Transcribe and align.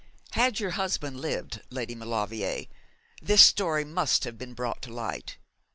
Had 0.31 0.59
your 0.59 0.71
husband 0.71 1.19
lived, 1.21 1.61
Lady 1.69 1.93
Maulevrier, 1.93 2.65
this 3.21 3.43
story 3.43 3.85
must 3.85 4.23
have 4.23 4.35
been 4.35 4.55
brought 4.55 4.81
to 4.81 4.91
light. 4.91 5.37